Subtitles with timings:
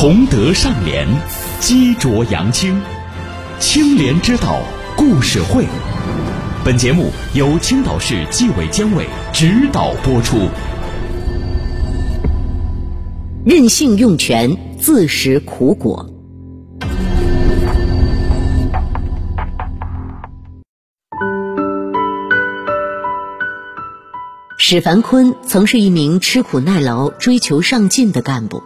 [0.00, 1.06] 崇德尚廉，
[1.60, 2.80] 积浊扬清，
[3.58, 4.62] 清廉之道
[4.96, 5.66] 故事会。
[6.64, 10.48] 本节目由青岛市纪委监委指导播出。
[13.44, 16.08] 任性用权，自食苦果。
[24.56, 28.62] 史凡坤曾是一名吃苦耐劳、追求上进的干部。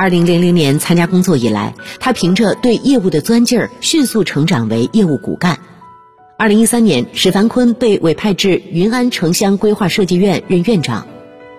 [0.00, 5.58] 二零零零年参加工作以来，他凭着对业务的钻劲儿，迅速成长为业务骨干。
[6.38, 11.06] 二零一三年，史凡坤被委派至云安城乡规划设计院任院长。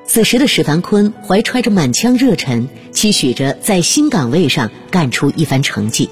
[0.07, 6.09] 此时的史凡坤怀揣着满腔热忱，期许着在新岗位上干出一番成绩。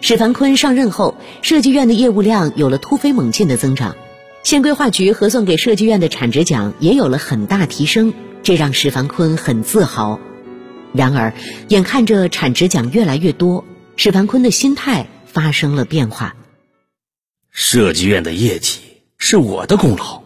[0.00, 3.96] 史凡坤上任后，设计院的业务量有了突飞猛进的增长，
[4.44, 8.14] 县规划局核算给设计院的产值奖也有了很大提升，
[8.44, 10.20] 这让史凡坤很自豪。
[10.92, 11.34] 然而，
[11.68, 13.64] 眼看着产值奖越来越多，
[13.96, 16.34] 史凡坤的心态发生了变化。
[17.50, 18.80] 设计院的业绩
[19.16, 20.22] 是我的功劳，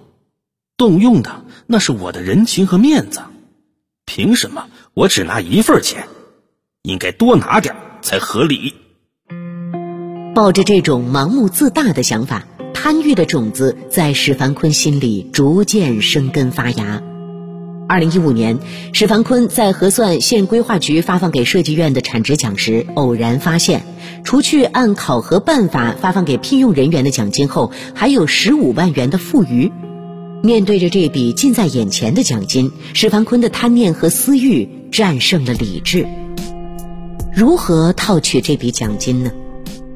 [0.77, 3.20] 动用的那是我的人情和面子，
[4.06, 6.06] 凭什么我只拿一份钱？
[6.83, 8.75] 应该多拿点才合理。
[10.34, 17.03] 抱着这种盲目自大的想法，贪欲的种子在史凡坤心里逐渐生根发芽。
[17.86, 18.58] 二零一五年，
[18.92, 23.84] 史凡坤在核算县规划局发放给设计院的产值奖时，偶然发现，
[24.24, 29.70] 除去按考核办法发放给聘用人员的奖金后，还有十五万元的富余。
[30.42, 36.06] 面对着这笔近在眼前的奖金，史凡坤的贪念和私欲战胜了理智。
[37.34, 39.30] 如何套取这笔奖金呢？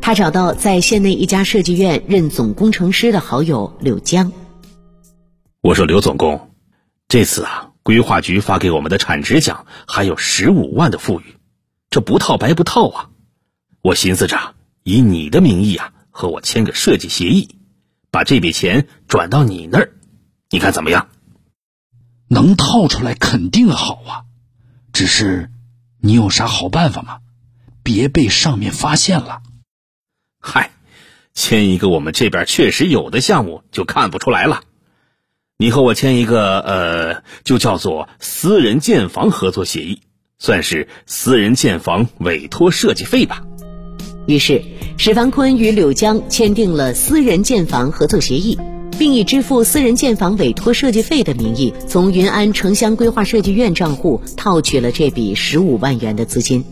[0.01, 4.33] 他找到在县内一家设计院任总工程师的好友柳江。
[5.61, 6.51] 我说：“刘总工，
[7.09, 11.39] 这次啊。”规划局发给我们的产值奖还有十五万的富裕，
[11.89, 13.09] 这不套白不套啊！
[13.81, 17.49] 我寻思着以你的名义啊，和我签个设计协议，
[18.11, 19.93] 把这笔钱转到你那儿，
[20.51, 21.09] 你看怎么样？
[22.29, 24.25] 能套出来肯定好啊，
[24.93, 25.51] 只是
[25.99, 27.21] 你有啥好办法吗？
[27.83, 29.41] 别被上面发现了。
[30.43, 30.73] 嗨，
[31.33, 34.65] 签一个我们这边确实有的项目就看不出来了。
[35.61, 39.99] 你和我签一个，呃，就叫做私人建房合作协议，
[40.39, 43.43] 算是私人建房委托设计费吧。
[44.29, 44.63] 于是，
[44.99, 48.57] 史凡坤与柳江签订了私人建房合作协议，
[49.01, 56.65] 并以支付私人建房委托设计费的名义，从云安城乡规划设计院账户套取了这笔十五万元的资金。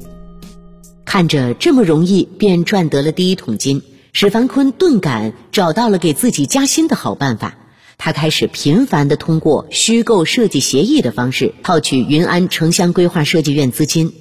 [1.04, 3.82] 看着这么容易便赚得了第一桶金，
[4.12, 7.58] 史凡坤顿感找到了给自己加薪的好办法。
[7.98, 14.12] 他开始频繁地通过虚构设计协议的方式套取云安城乡规划设计院资金，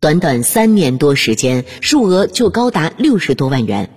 [0.00, 3.90] 短短三年多时间，数额就高达六十多万元。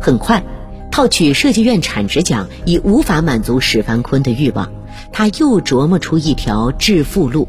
[0.00, 0.44] 很快，
[0.92, 4.70] 套取设计院产值奖已无法满足史凡坤的欲望，
[5.12, 7.48] 他又琢磨出一条致富路：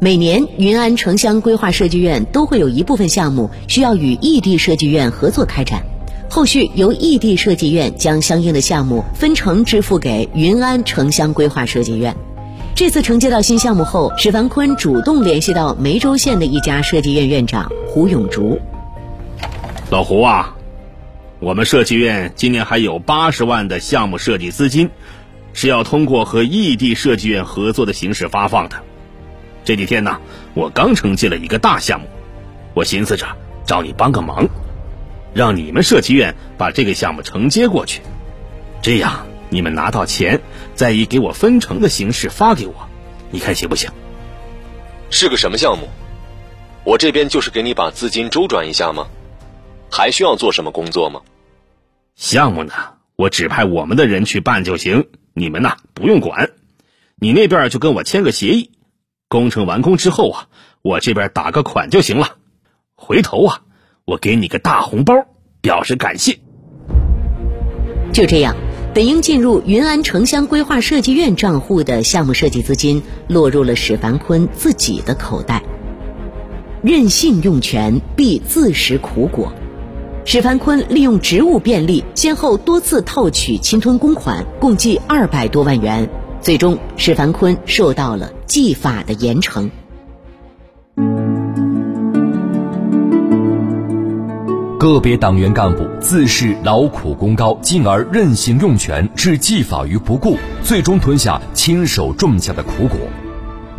[0.00, 5.84] 每年云安城乡规划设计院都会有一部分项目需要与异地设计院合作开展。
[6.30, 12.14] 后续由异地设计院将相应的项目分成支付给云安城乡规划设计院。
[12.74, 18.60] 这次承接到新项目后，史凡坤主动联系到梅州县的一家设计院院长胡永竹。
[19.90, 20.54] 老胡啊，
[21.40, 24.90] 我们设计院今年还有八十万的项目设计资金，
[25.54, 28.76] 是要通过和异地设计院合作的形式发放的。
[29.64, 30.18] 这几天呢，
[30.54, 32.06] 我刚承接了一个大项目，
[32.74, 33.26] 我寻思着
[33.64, 34.46] 找你帮个忙。
[35.34, 38.00] 让你们设计院把这个项目承接过去，
[38.82, 40.40] 这样你们拿到钱，
[40.74, 42.74] 再以给我分成的形式发给我，
[43.30, 43.90] 你看行不行？
[45.10, 45.88] 是个什么项目？
[46.84, 49.06] 我这边就是给你把资金周转一下吗？
[49.90, 51.20] 还需要做什么工作吗？
[52.14, 52.72] 项目呢，
[53.16, 56.50] 我指派我们的人去办就行，你们呐不用管。
[57.16, 58.70] 你那边就跟我签个协议，
[59.28, 60.48] 工程完工之后啊，
[60.82, 62.36] 我这边打个款就行了。
[62.94, 63.62] 回头啊。
[64.08, 65.12] 我给你个大红包，
[65.60, 66.38] 表示感谢。
[68.10, 68.56] 就这样，
[68.94, 75.62] 本应进入云安城乡规划设计院账户的项目设计资金，落入了史凡坤自己的口袋。
[76.82, 79.52] 任性用权，必自食苦果。
[80.24, 86.08] 史凡坤利用职务便利，先后多次套取、侵吞公款，共计二百多万元。
[86.40, 89.68] 最终，史凡坤受到了纪法的严惩。
[94.92, 102.98] 个别党员干部自恃劳苦功高，进而任性用权，置纪法于不顾，最终吞下亲手种下的苦果。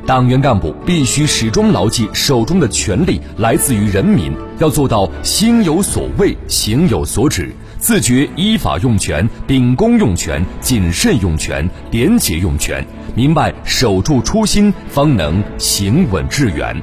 [0.05, 12.83] 党员干部必须始终牢记手中的权力来自于人民，要做到心有所畏，行有所止，自觉依法用权、秉公用权、谨慎用权、廉洁用权，
[13.15, 16.75] 明白守住初心，方能行稳致远。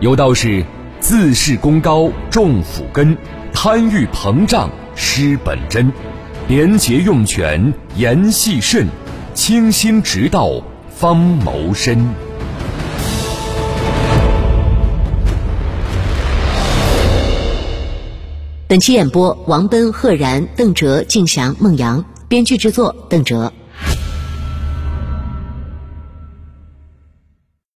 [0.00, 0.64] 有道是：
[1.06, 3.14] 自视功高重斧根，
[3.52, 5.92] 贪欲膨胀失本真。
[6.48, 8.88] 廉洁用权严细慎，
[9.34, 12.08] 清心直道方谋身。
[18.66, 23.52] 本期演播：王奔、贺然、邓哲、敬祥、孟阳，编剧制作：邓哲。